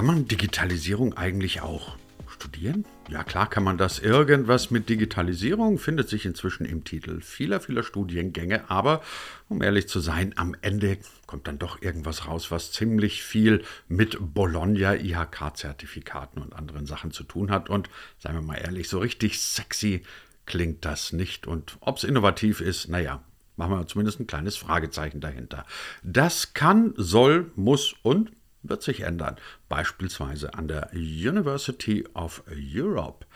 [0.00, 2.86] Kann man Digitalisierung eigentlich auch studieren?
[3.10, 3.98] Ja, klar kann man das.
[3.98, 8.70] Irgendwas mit Digitalisierung findet sich inzwischen im Titel vieler, vieler Studiengänge.
[8.70, 9.02] Aber
[9.50, 14.16] um ehrlich zu sein, am Ende kommt dann doch irgendwas raus, was ziemlich viel mit
[14.18, 17.68] Bologna, IHK-Zertifikaten und anderen Sachen zu tun hat.
[17.68, 20.00] Und seien wir mal ehrlich, so richtig sexy
[20.46, 21.46] klingt das nicht.
[21.46, 23.22] Und ob es innovativ ist, naja,
[23.56, 25.66] machen wir zumindest ein kleines Fragezeichen dahinter.
[26.02, 29.36] Das kann, soll, muss und wird sich ändern,
[29.68, 33.26] beispielsweise an der University of Europe.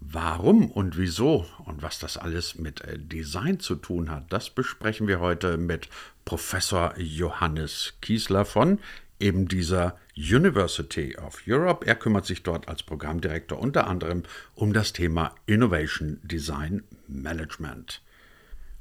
[0.00, 5.08] Warum und wieso und was das alles mit äh, Design zu tun hat, das besprechen
[5.08, 5.88] wir heute mit
[6.24, 8.78] Professor Johannes Kiesler von
[9.18, 11.86] eben dieser University of Europe.
[11.86, 14.24] Er kümmert sich dort als Programmdirektor unter anderem
[14.54, 18.02] um das Thema Innovation Design Management.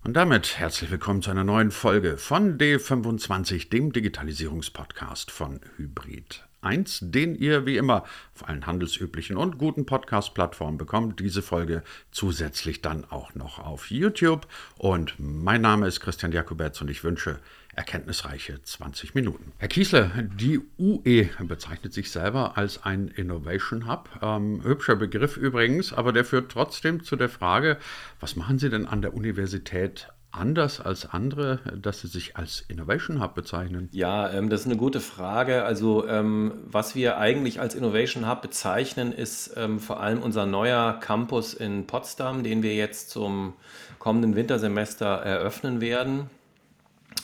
[0.06, 7.00] Und damit herzlich willkommen zu einer neuen Folge von D25, dem Digitalisierungspodcast von Hybrid 1,
[7.04, 11.20] den ihr wie immer auf allen handelsüblichen und guten Podcast-Plattformen bekommt.
[11.20, 14.48] Diese Folge zusätzlich dann auch noch auf YouTube.
[14.78, 17.40] Und mein Name ist Christian Jakobetz und ich wünsche
[17.76, 19.52] erkenntnisreiche 20 Minuten.
[19.58, 24.10] Herr Kiesler, die UE bezeichnet sich selber als ein Innovation Hub.
[24.22, 27.78] Ähm, hübscher Begriff übrigens, aber der führt trotzdem zu der Frage,
[28.20, 33.22] was machen Sie denn an der Universität anders als andere, dass sie sich als Innovation
[33.22, 33.90] Hub bezeichnen?
[33.92, 35.64] Ja, ähm, das ist eine gute Frage.
[35.64, 41.00] Also ähm, was wir eigentlich als Innovation Hub bezeichnen, ist ähm, vor allem unser neuer
[41.00, 43.54] Campus in Potsdam, den wir jetzt zum
[44.00, 46.30] kommenden Wintersemester eröffnen werden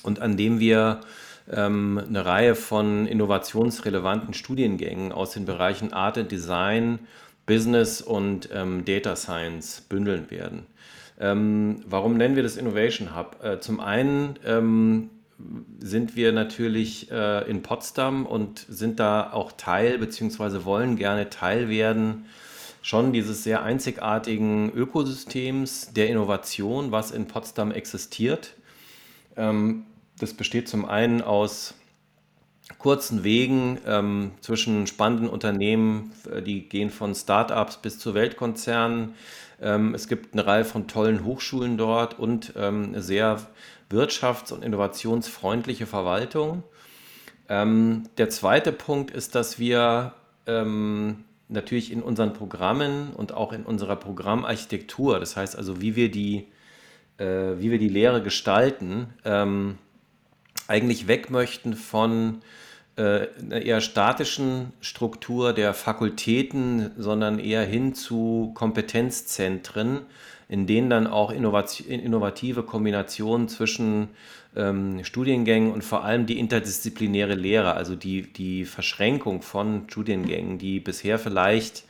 [0.04, 1.02] und an dem wir
[1.52, 7.00] ähm, eine Reihe von innovationsrelevanten Studiengängen aus den Bereichen Art and Design,
[7.46, 10.66] Business und ähm, Data Science bündeln werden.
[11.22, 13.38] Ähm, warum nennen wir das Innovation Hub?
[13.44, 15.12] Äh, zum einen ähm,
[15.80, 20.66] sind wir natürlich äh, in Potsdam und sind da auch Teil bzw.
[20.66, 22.26] wollen gerne Teil werden
[22.82, 28.56] schon dieses sehr einzigartigen Ökosystems der Innovation, was in Potsdam existiert.
[29.38, 29.86] Ähm,
[30.20, 31.76] das besteht zum einen aus
[32.78, 39.16] kurzen Wegen ähm, zwischen spannenden Unternehmen, äh, die gehen von Startups bis zu Weltkonzernen.
[39.62, 43.40] Ähm, es gibt eine Reihe von tollen Hochschulen dort und ähm, eine sehr
[43.90, 46.64] wirtschafts- und innovationsfreundliche Verwaltung.
[47.50, 50.14] Ähm, der zweite Punkt ist, dass wir
[50.48, 56.10] ähm, natürlich in unseren Programmen und auch in unserer Programmarchitektur, das heißt also, wie wir
[56.10, 56.48] die,
[57.18, 59.78] äh, wie wir die Lehre gestalten, ähm,
[60.72, 62.42] eigentlich weg möchten von
[62.96, 70.02] äh, einer eher statischen Struktur der Fakultäten, sondern eher hin zu Kompetenzzentren,
[70.50, 74.10] in denen dann auch innovative Kombinationen zwischen
[74.56, 80.80] ähm, Studiengängen und vor allem die interdisziplinäre Lehre, also die, die Verschränkung von Studiengängen, die
[80.80, 81.84] bisher vielleicht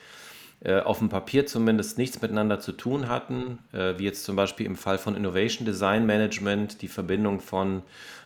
[0.63, 4.67] äh, auf dem Papier zumindest nichts miteinander zu tun hatten, äh, wie jetzt zum Beispiel
[4.67, 7.81] im Fall von Innovation Design Management, die Verbindung von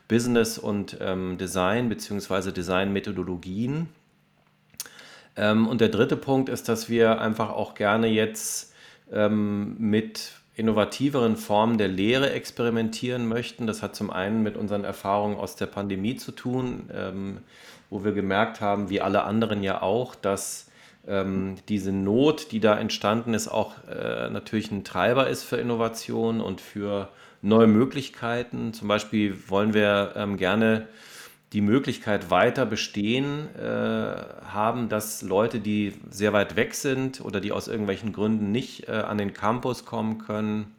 [0.07, 2.51] Business und ähm, Design bzw.
[2.51, 3.89] Design-Methodologien.
[5.35, 8.73] Ähm, und der dritte Punkt ist, dass wir einfach auch gerne jetzt
[9.11, 13.67] ähm, mit innovativeren Formen der Lehre experimentieren möchten.
[13.67, 17.39] Das hat zum einen mit unseren Erfahrungen aus der Pandemie zu tun, ähm,
[17.89, 20.67] wo wir gemerkt haben, wie alle anderen ja auch, dass
[21.07, 26.41] ähm, diese Not, die da entstanden ist, auch äh, natürlich ein Treiber ist für Innovation
[26.41, 27.09] und für
[27.45, 28.73] neue Möglichkeiten.
[28.73, 30.87] Zum Beispiel wollen wir ähm, gerne
[31.53, 37.51] die Möglichkeit weiter bestehen äh, haben, dass Leute, die sehr weit weg sind oder die
[37.51, 40.75] aus irgendwelchen Gründen nicht äh, an den Campus kommen können,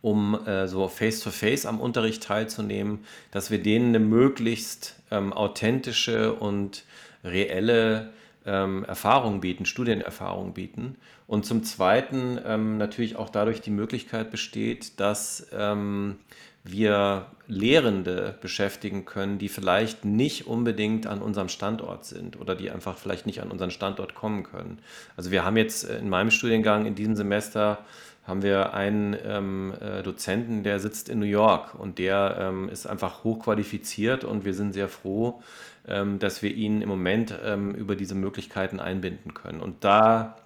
[0.00, 3.00] um äh, so face-to-face -face am Unterricht teilzunehmen,
[3.30, 6.84] dass wir denen eine möglichst ähm, authentische und
[7.24, 8.12] reelle
[8.46, 10.96] ähm, Erfahrung bieten, Studienerfahrung bieten.
[11.26, 16.16] Und zum Zweiten ähm, natürlich auch dadurch die Möglichkeit besteht, dass ähm,
[16.64, 22.96] wir Lehrende beschäftigen können, die vielleicht nicht unbedingt an unserem Standort sind oder die einfach
[22.96, 24.78] vielleicht nicht an unseren Standort kommen können.
[25.16, 27.78] Also wir haben jetzt in meinem Studiengang in diesem Semester
[28.24, 32.86] haben wir einen ähm, äh, Dozenten, der sitzt in New York und der ähm, ist
[32.86, 35.42] einfach hochqualifiziert und wir sind sehr froh,
[35.88, 39.60] ähm, dass wir ihn im Moment ähm, über diese Möglichkeiten einbinden können.
[39.60, 40.36] Und da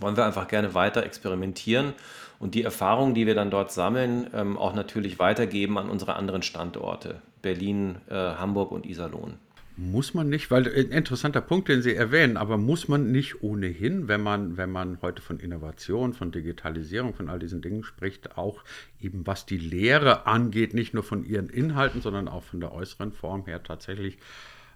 [0.00, 1.92] wollen wir einfach gerne weiter experimentieren
[2.38, 6.42] und die Erfahrungen, die wir dann dort sammeln, ähm, auch natürlich weitergeben an unsere anderen
[6.42, 9.34] Standorte, Berlin, äh, Hamburg und Iserlohn.
[9.76, 14.06] Muss man nicht, weil ein interessanter Punkt, den Sie erwähnen, aber muss man nicht ohnehin,
[14.06, 18.62] wenn man, wenn man heute von Innovation, von Digitalisierung, von all diesen Dingen spricht, auch
[19.00, 23.12] eben was die Lehre angeht, nicht nur von ihren Inhalten, sondern auch von der äußeren
[23.12, 24.18] Form her tatsächlich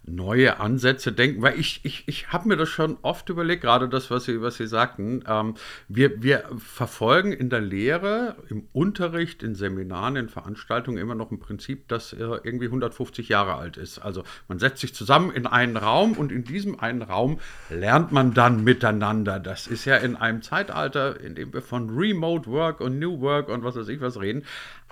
[0.09, 4.11] neue Ansätze denken, weil ich, ich, ich habe mir das schon oft überlegt, gerade das,
[4.11, 5.25] was Sie, was Sie sagten.
[5.27, 5.55] Ähm,
[5.89, 11.39] wir, wir verfolgen in der Lehre, im Unterricht, in Seminaren, in Veranstaltungen immer noch ein
[11.39, 13.99] Prinzip, das äh, irgendwie 150 Jahre alt ist.
[13.99, 17.41] Also man setzt sich zusammen in einen Raum und in diesem einen Raum
[17.71, 19.39] lernt man dann miteinander.
[19.39, 23.49] Das ist ja in einem Zeitalter, in dem wir von Remote Work und New Work
[23.49, 24.45] und was weiß ich was reden,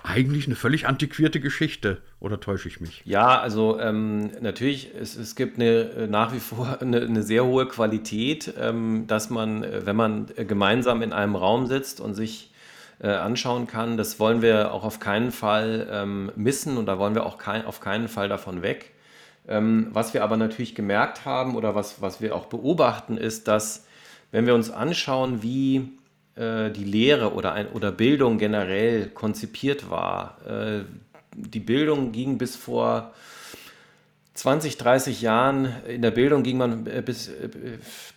[0.07, 2.01] eigentlich eine völlig antiquierte Geschichte.
[2.19, 3.01] Oder täusche ich mich?
[3.05, 7.45] Ja, also ähm, natürlich, es, es gibt eine, äh, nach wie vor eine, eine sehr
[7.45, 12.15] hohe Qualität, ähm, dass man, äh, wenn man äh, gemeinsam in einem Raum sitzt und
[12.15, 12.51] sich
[12.99, 17.27] anschauen kann, das wollen wir auch auf keinen Fall ähm, missen und da wollen wir
[17.27, 18.91] auch kein, auf keinen Fall davon weg.
[19.47, 23.85] Ähm, was wir aber natürlich gemerkt haben oder was, was wir auch beobachten, ist, dass
[24.31, 25.91] wenn wir uns anschauen, wie
[26.37, 30.37] äh, die Lehre oder, ein, oder Bildung generell konzipiert war.
[30.47, 30.83] Äh,
[31.35, 33.13] die Bildung ging bis vor
[34.33, 37.49] 20, 30 Jahren, in der Bildung ging man äh, bis, äh,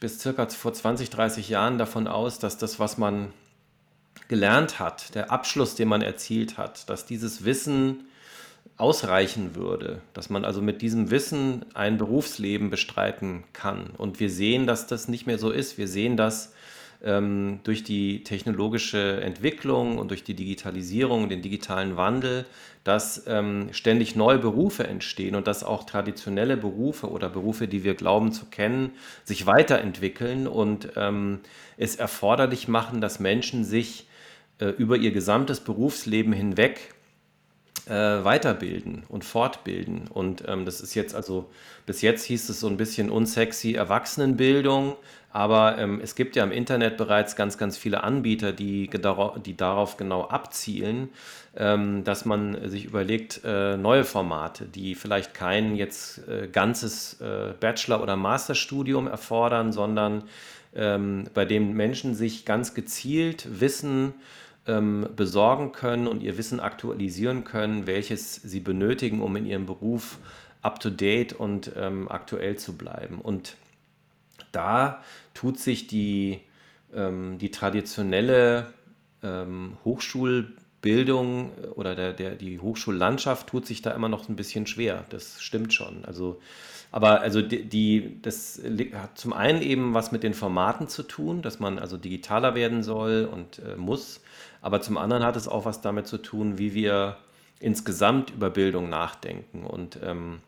[0.00, 3.32] bis circa vor 20, 30 Jahren davon aus, dass das, was man
[4.28, 8.04] gelernt hat, der Abschluss, den man erzielt hat, dass dieses Wissen
[8.76, 13.90] ausreichen würde, dass man also mit diesem Wissen ein Berufsleben bestreiten kann.
[13.96, 15.78] Und wir sehen, dass das nicht mehr so ist.
[15.78, 16.52] Wir sehen, dass
[17.02, 22.44] ähm, durch die technologische Entwicklung und durch die Digitalisierung und den digitalen Wandel,
[22.84, 27.94] dass ähm, ständig neue Berufe entstehen und dass auch traditionelle Berufe oder Berufe, die wir
[27.94, 28.92] glauben zu kennen,
[29.24, 31.40] sich weiterentwickeln und ähm,
[31.76, 34.06] es erforderlich machen, dass Menschen sich
[34.58, 36.94] äh, über ihr gesamtes Berufsleben hinweg
[37.86, 40.08] äh, weiterbilden und fortbilden.
[40.08, 41.50] Und ähm, das ist jetzt also,
[41.86, 44.96] bis jetzt hieß es so ein bisschen unsexy Erwachsenenbildung,
[45.32, 48.90] aber ähm, es gibt ja im Internet bereits ganz, ganz viele Anbieter, die,
[49.44, 51.10] die darauf genau abzielen,
[51.56, 57.52] ähm, dass man sich überlegt, äh, neue Formate, die vielleicht kein jetzt äh, ganzes äh,
[57.58, 60.24] Bachelor- oder Masterstudium erfordern, sondern
[60.74, 64.14] ähm, bei dem Menschen sich ganz gezielt Wissen
[64.66, 70.18] ähm, besorgen können und ihr Wissen aktualisieren können, welches sie benötigen, um in ihrem Beruf
[70.62, 73.20] up-to-date und ähm, aktuell zu bleiben.
[73.20, 73.56] Und
[74.52, 75.02] da
[75.34, 76.40] tut sich die,
[76.94, 78.66] ähm, die traditionelle
[79.22, 85.04] ähm, Hochschulbildung oder der, der, die Hochschullandschaft tut sich da immer noch ein bisschen schwer.
[85.10, 86.04] Das stimmt schon.
[86.04, 86.40] Also,
[86.92, 88.60] aber also die, die, das
[88.94, 92.82] hat zum einen eben was mit den Formaten zu tun, dass man also digitaler werden
[92.82, 94.20] soll und äh, muss.
[94.62, 97.16] Aber zum anderen hat es auch was damit zu tun, wie wir
[97.60, 100.40] insgesamt über Bildung nachdenken und ähm,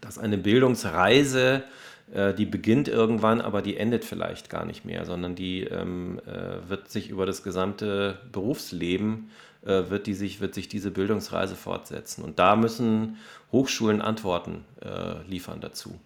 [0.00, 1.64] dass eine Bildungsreise
[2.12, 6.68] äh, die beginnt irgendwann, aber die endet vielleicht gar nicht mehr, sondern die ähm, äh,
[6.68, 9.30] wird sich über das gesamte Berufsleben,
[9.62, 12.22] äh, wird, die sich, wird sich diese Bildungsreise fortsetzen.
[12.22, 13.16] Und da müssen
[13.52, 15.98] Hochschulen Antworten äh, liefern dazu.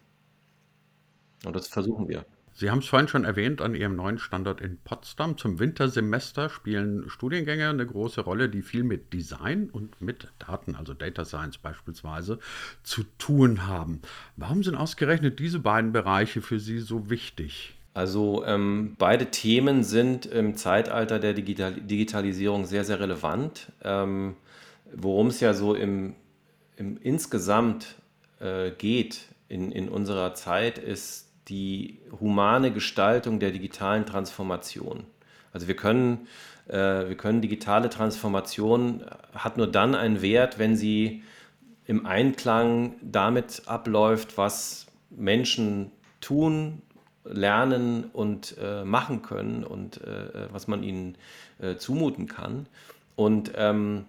[1.45, 2.25] Und das versuchen wir.
[2.61, 5.39] Sie haben es vorhin schon erwähnt, an Ihrem neuen Standort in Potsdam.
[5.39, 10.93] Zum Wintersemester spielen Studiengänge eine große Rolle, die viel mit Design und mit Daten, also
[10.93, 12.39] Data Science beispielsweise,
[12.83, 14.03] zu tun haben.
[14.37, 17.77] Warum sind ausgerechnet diese beiden Bereiche für Sie so wichtig?
[17.95, 23.73] Also ähm, beide Themen sind im Zeitalter der Digital Digitalisierung sehr, sehr relevant.
[23.83, 24.37] Ähm,
[24.93, 26.15] Worum es ja so im,
[26.77, 27.95] im insgesamt
[28.39, 35.05] äh, geht in, in unserer Zeit, ist die humane Gestaltung der digitalen Transformation.
[35.53, 36.29] Also wir können,
[36.69, 39.05] äh, wir können digitale Transformation
[39.35, 41.23] hat nur dann einen Wert, wenn sie
[41.87, 45.91] im Einklang damit abläuft, was Menschen
[46.21, 46.83] tun,
[47.25, 51.17] lernen und äh, machen können und äh, was man ihnen
[51.59, 52.67] äh, zumuten kann.
[53.17, 54.07] Und ähm,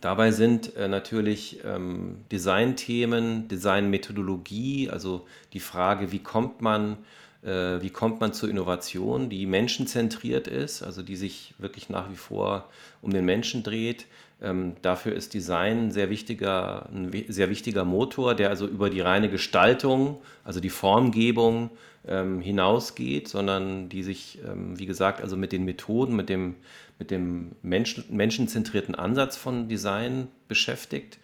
[0.00, 6.98] Dabei sind äh, natürlich ähm, Designthemen, Designmethodologie, also die Frage, wie kommt man,
[7.42, 12.16] äh, wie kommt man zur Innovation, die menschenzentriert ist, also die sich wirklich nach wie
[12.16, 12.68] vor
[13.02, 14.06] um den Menschen dreht.
[14.40, 19.00] Ähm, dafür ist Design ein sehr wichtiger, ein sehr wichtiger Motor, der also über die
[19.00, 21.70] reine Gestaltung, also die Formgebung
[22.06, 26.54] ähm, hinausgeht, sondern die sich, ähm, wie gesagt, also mit den Methoden, mit dem
[26.98, 31.18] mit dem Menschen, menschenzentrierten Ansatz von Design beschäftigt.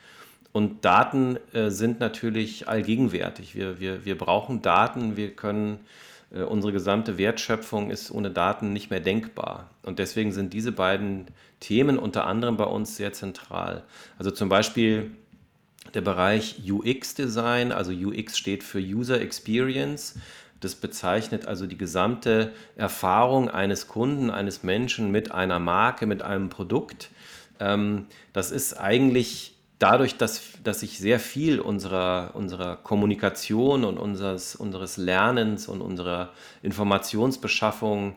[0.52, 3.56] Und Daten äh, sind natürlich allgegenwärtig.
[3.56, 5.80] Wir, wir, wir brauchen Daten, wir können,
[6.32, 9.70] äh, unsere gesamte Wertschöpfung ist ohne Daten nicht mehr denkbar.
[9.82, 11.26] Und deswegen sind diese beiden
[11.58, 13.82] Themen unter anderem bei uns sehr zentral.
[14.16, 15.10] Also zum Beispiel
[15.92, 20.18] der Bereich UX-Design, also UX steht für User Experience.
[20.64, 26.48] Das bezeichnet also die gesamte Erfahrung eines Kunden, eines Menschen mit einer Marke, mit einem
[26.48, 27.10] Produkt.
[27.60, 34.56] Ähm, das ist eigentlich dadurch, dass, dass sich sehr viel unserer, unserer Kommunikation und unseres,
[34.56, 36.30] unseres Lernens und unserer
[36.62, 38.16] Informationsbeschaffung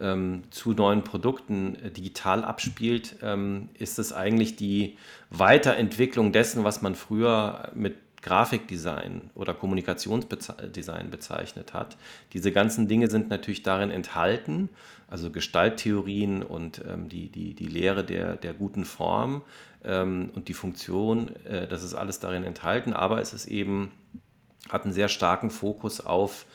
[0.00, 4.96] ähm, zu neuen Produkten äh, digital abspielt, ähm, ist es eigentlich die
[5.30, 11.96] Weiterentwicklung dessen, was man früher mit Grafikdesign oder Kommunikationsdesign bezeichnet hat.
[12.32, 14.68] Diese ganzen Dinge sind natürlich darin enthalten,
[15.08, 19.42] also Gestalttheorien und ähm, die, die, die Lehre der, der guten Form
[19.84, 23.92] ähm, und die Funktion, äh, das ist alles darin enthalten, aber es ist eben,
[24.68, 26.46] hat einen sehr starken Fokus auf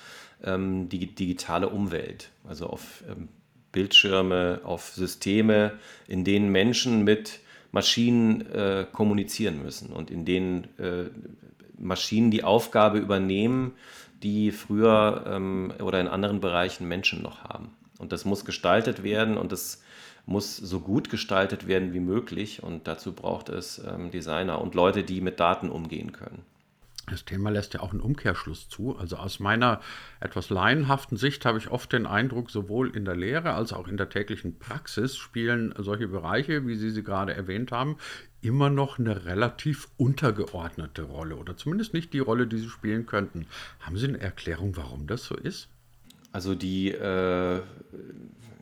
[0.43, 3.29] ähm, die digitale Umwelt, also auf ähm,
[3.71, 7.39] Bildschirme, auf Systeme, in denen Menschen mit
[7.73, 11.09] Maschinen äh, kommunizieren müssen und in denen äh,
[11.77, 13.73] Maschinen die Aufgabe übernehmen,
[14.21, 17.71] die früher ähm, oder in anderen Bereichen Menschen noch haben.
[17.97, 19.81] Und das muss gestaltet werden und das
[20.27, 22.61] muss so gut gestaltet werden wie möglich.
[22.61, 26.43] Und dazu braucht es ähm, Designer und Leute, die mit Daten umgehen können.
[27.07, 28.97] Das Thema lässt ja auch einen Umkehrschluss zu.
[28.97, 29.81] Also aus meiner
[30.21, 33.97] etwas laienhaften Sicht habe ich oft den Eindruck, sowohl in der Lehre als auch in
[33.97, 37.97] der täglichen Praxis spielen solche Bereiche, wie Sie sie gerade erwähnt haben,
[38.41, 43.47] immer noch eine relativ untergeordnete Rolle oder zumindest nicht die Rolle, die sie spielen könnten.
[43.79, 45.69] Haben Sie eine Erklärung, warum das so ist?
[46.31, 47.61] Also die, äh,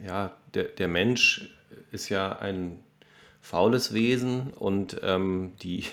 [0.05, 1.49] ja, der, der Mensch
[1.91, 2.79] ist ja ein
[3.39, 5.85] faules Wesen und ähm, die,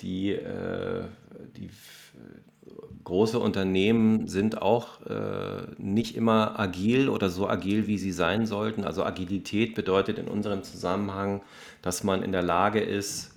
[0.00, 1.04] die, äh,
[1.56, 1.70] die
[3.04, 8.84] große Unternehmen sind auch äh, nicht immer agil oder so agil, wie sie sein sollten.
[8.84, 11.42] Also Agilität bedeutet in unserem Zusammenhang,
[11.82, 13.32] dass man in der Lage ist,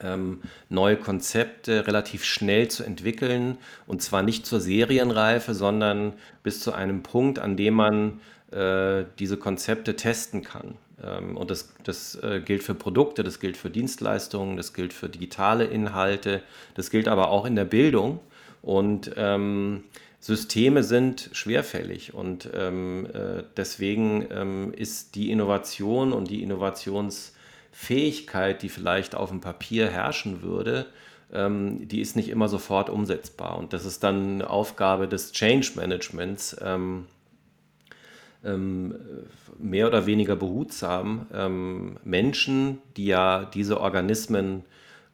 [0.00, 3.56] ähm, neue Konzepte relativ schnell zu entwickeln
[3.86, 8.20] und zwar nicht zur Serienreife, sondern bis zu einem Punkt, an dem man
[8.50, 10.74] äh, diese Konzepte testen kann.
[11.02, 15.08] Ähm, und das, das äh, gilt für Produkte, das gilt für Dienstleistungen, das gilt für
[15.08, 16.42] digitale Inhalte,
[16.74, 18.20] das gilt aber auch in der Bildung.
[18.62, 19.84] Und ähm,
[20.18, 28.68] Systeme sind schwerfällig und ähm, äh, deswegen ähm, ist die Innovation und die Innovationsfähigkeit, die
[28.68, 30.86] vielleicht auf dem Papier herrschen würde,
[31.32, 33.56] ähm, die ist nicht immer sofort umsetzbar.
[33.56, 37.06] Und das ist dann Aufgabe des Change Managements, ähm,
[39.58, 44.64] mehr oder weniger behutsam ähm, Menschen, die ja diese Organismen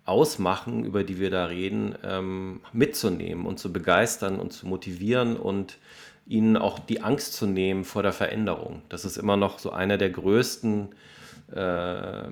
[0.04, 5.78] ausmachen, über die wir da reden, ähm, mitzunehmen und zu begeistern und zu motivieren und
[6.26, 8.82] ihnen auch die Angst zu nehmen vor der Veränderung.
[8.88, 10.88] Das ist immer noch so einer der größten,
[11.52, 12.22] äh,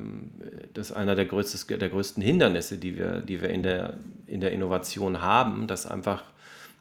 [0.75, 3.95] das einer der, größtes, der größten Hindernisse, die wir, die wir in, der,
[4.27, 6.25] in der Innovation haben, dass einfach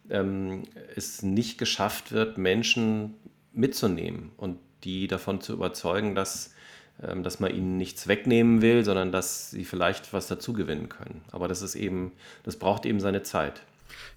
[0.10, 0.64] ähm,
[0.96, 3.16] es nicht geschafft wird, Menschen
[3.54, 6.54] mitzunehmen und die davon zu überzeugen, dass,
[7.02, 11.22] ähm, dass man ihnen nichts wegnehmen will, sondern dass sie vielleicht was dazugewinnen können.
[11.32, 12.14] Aber das ist eben,
[12.44, 13.62] das braucht eben seine Zeit.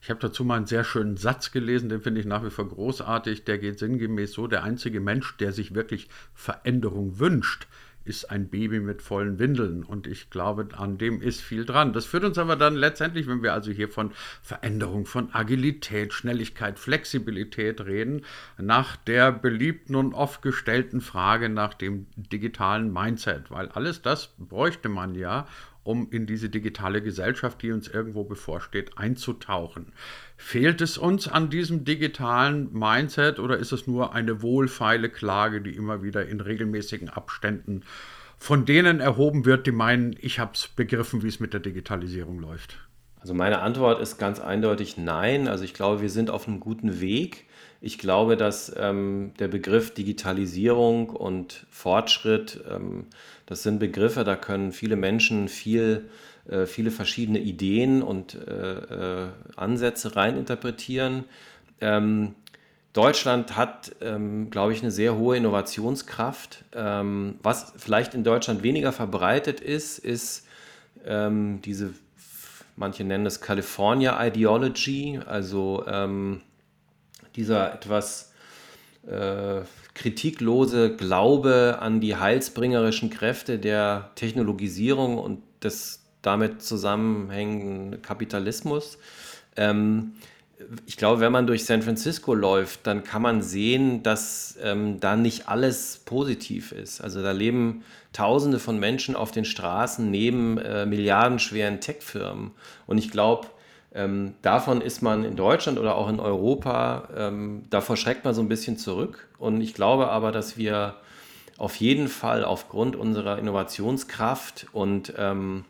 [0.02, 2.68] Ich habe dazu mal einen sehr schönen Satz gelesen, den finde ich nach wie vor
[2.68, 3.44] großartig.
[3.44, 7.66] Der geht sinngemäß so: Der einzige Mensch, der sich wirklich Veränderung wünscht,
[8.04, 9.84] ist ein Baby mit vollen Windeln.
[9.84, 11.92] Und ich glaube, an dem ist viel dran.
[11.92, 16.78] Das führt uns aber dann letztendlich, wenn wir also hier von Veränderung, von Agilität, Schnelligkeit,
[16.78, 18.24] Flexibilität reden,
[18.58, 23.50] nach der beliebten und oft gestellten Frage nach dem digitalen Mindset.
[23.50, 25.46] Weil alles das bräuchte man ja,
[25.84, 29.92] um in diese digitale Gesellschaft, die uns irgendwo bevorsteht, einzutauchen.
[30.36, 35.74] Fehlt es uns an diesem digitalen Mindset oder ist es nur eine wohlfeile Klage, die
[35.74, 37.82] immer wieder in regelmäßigen Abständen
[38.42, 42.40] von denen erhoben wird, die meinen, ich habe es begriffen, wie es mit der Digitalisierung
[42.40, 42.76] läuft?
[43.20, 45.46] Also meine Antwort ist ganz eindeutig nein.
[45.46, 47.46] Also ich glaube, wir sind auf einem guten Weg.
[47.84, 53.06] Ich glaube, dass ähm, der Begriff Digitalisierung und Fortschritt, ähm,
[53.46, 56.08] das sind Begriffe, da können viele Menschen viel,
[56.48, 61.24] äh, viele verschiedene Ideen und äh, äh, Ansätze reininterpretieren.
[61.80, 62.36] Ähm,
[62.92, 66.64] Deutschland hat, ähm, glaube ich, eine sehr hohe Innovationskraft.
[66.76, 70.46] Ähm, was vielleicht in Deutschland weniger verbreitet ist, ist
[71.04, 71.92] ähm, diese,
[72.76, 76.42] manche nennen es California Ideology, also ähm,
[77.36, 78.32] dieser etwas
[79.06, 79.62] äh,
[79.94, 88.98] kritiklose Glaube an die heilsbringerischen Kräfte der Technologisierung und des damit zusammenhängenden Kapitalismus.
[89.56, 90.12] Ähm,
[90.86, 95.16] ich glaube, wenn man durch San Francisco läuft, dann kann man sehen, dass ähm, da
[95.16, 97.00] nicht alles positiv ist.
[97.00, 102.50] Also da leben Tausende von Menschen auf den Straßen neben äh, milliardenschweren Tech-Firmen.
[102.86, 103.48] Und ich glaube,
[103.94, 108.40] ähm, davon ist man in Deutschland oder auch in Europa, ähm, davor schreckt man so
[108.40, 109.28] ein bisschen zurück.
[109.38, 110.96] Und ich glaube aber, dass wir
[111.58, 115.64] auf jeden Fall aufgrund unserer Innovationskraft und ähm,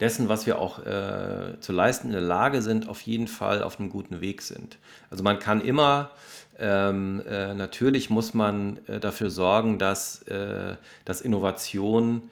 [0.00, 3.78] dessen, was wir auch äh, zu leisten in der Lage sind, auf jeden Fall auf
[3.78, 4.78] einem guten Weg sind.
[5.10, 6.10] Also man kann immer,
[6.58, 12.30] ähm, äh, natürlich muss man äh, dafür sorgen, dass, äh, dass Innovation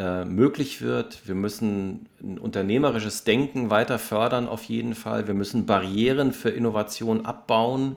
[0.00, 1.28] äh, möglich wird.
[1.28, 5.26] Wir müssen ein unternehmerisches Denken weiter fördern auf jeden Fall.
[5.26, 7.96] Wir müssen Barrieren für Innovation abbauen.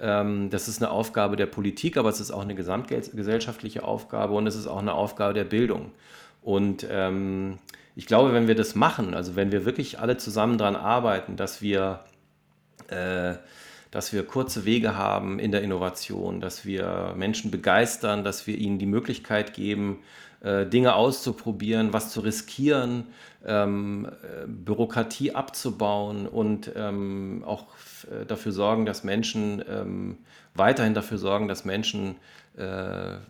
[0.00, 4.46] Ähm, das ist eine Aufgabe der Politik, aber es ist auch eine gesamtgesellschaftliche Aufgabe und
[4.46, 5.92] es ist auch eine Aufgabe der Bildung.
[6.40, 7.58] Und ähm,
[7.96, 11.60] ich glaube, wenn wir das machen, also wenn wir wirklich alle zusammen daran arbeiten, dass
[11.60, 12.00] wir,
[12.88, 13.34] äh,
[13.92, 18.80] dass wir kurze Wege haben in der Innovation, dass wir Menschen begeistern, dass wir ihnen
[18.80, 19.98] die Möglichkeit geben,
[20.42, 23.04] äh, Dinge auszuprobieren, was zu riskieren,
[23.46, 27.66] ähm, äh, Bürokratie abzubauen und ähm, auch
[28.10, 30.18] äh, dafür sorgen, dass Menschen ähm,
[30.54, 32.16] weiterhin dafür sorgen, dass Menschen
[32.56, 32.64] äh,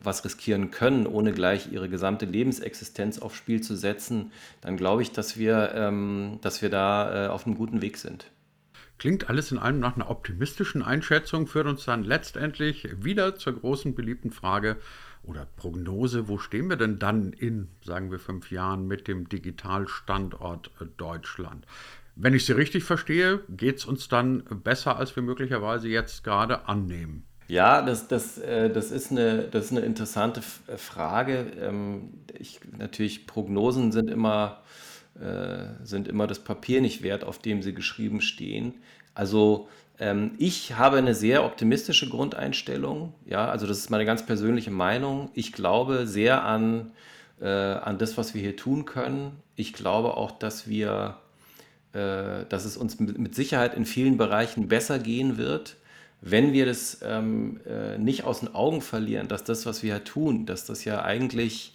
[0.03, 5.11] was riskieren können, ohne gleich ihre gesamte Lebensexistenz aufs Spiel zu setzen, dann glaube ich,
[5.11, 8.27] dass wir, ähm, dass wir da äh, auf einem guten Weg sind.
[8.99, 13.95] Klingt alles in allem nach einer optimistischen Einschätzung, führt uns dann letztendlich wieder zur großen
[13.95, 14.77] beliebten Frage,
[15.25, 20.71] oder Prognose, wo stehen wir denn dann in, sagen wir, fünf Jahren mit dem Digitalstandort
[20.81, 21.67] äh, Deutschland?
[22.15, 26.69] Wenn ich Sie richtig verstehe, geht es uns dann besser, als wir möglicherweise jetzt gerade
[26.69, 27.25] annehmen.
[27.49, 31.53] Ja, das, das, äh, das, ist, eine, das ist eine interessante Frage.
[31.61, 34.63] Ähm, ich, natürlich, Prognosen sind immer,
[35.85, 38.75] sind immer das Papier nicht wert, auf dem sie geschrieben stehen.
[39.15, 39.69] Also
[40.03, 43.15] ähm, ich habe eine sehr optimistische Grundeinstellung.
[43.27, 45.31] Ja, also das ist meine ganz persönliche Meinung.
[45.35, 46.91] Ich glaube sehr an,
[47.41, 49.33] äh, an das, was wir hier tun können.
[49.55, 51.19] Ich glaube auch, dass wir,
[51.93, 55.77] äh, dass es uns mit Sicherheit in vielen Bereichen besser gehen wird,
[56.21, 60.05] wenn wir das ähm, äh, nicht aus den Augen verlieren, dass das, was wir hier
[60.05, 61.75] tun, dass das ja eigentlich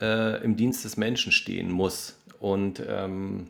[0.00, 2.16] äh, im Dienst des Menschen stehen muss.
[2.40, 3.46] Und ähm,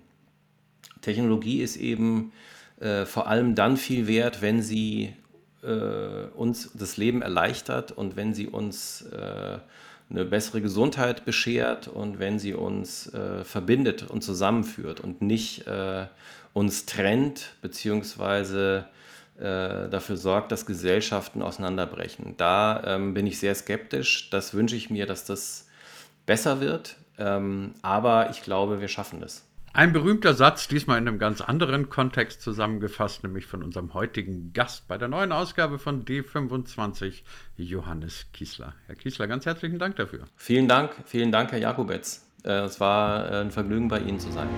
[1.00, 2.32] Technologie ist eben
[2.80, 5.14] äh, vor allem dann viel wert, wenn sie
[5.62, 9.58] äh, uns das Leben erleichtert und wenn sie uns äh,
[10.10, 16.06] eine bessere Gesundheit beschert und wenn sie uns äh, verbindet und zusammenführt und nicht äh,
[16.52, 18.86] uns trennt beziehungsweise
[19.38, 22.34] äh, dafür sorgt, dass Gesellschaften auseinanderbrechen.
[22.36, 24.30] Da ähm, bin ich sehr skeptisch.
[24.30, 25.68] Das wünsche ich mir, dass das
[26.26, 26.96] besser wird.
[27.20, 29.46] Ähm, aber ich glaube, wir schaffen das.
[29.72, 34.88] Ein berühmter Satz, diesmal in einem ganz anderen Kontext zusammengefasst, nämlich von unserem heutigen Gast
[34.88, 37.22] bei der neuen Ausgabe von D25,
[37.56, 38.74] Johannes Kiesler.
[38.86, 40.24] Herr Kiesler, ganz herzlichen Dank dafür.
[40.34, 42.26] Vielen Dank, vielen Dank, Herr Jakobetz.
[42.42, 44.48] Äh, es war äh, ein Vergnügen, bei Ihnen zu sein.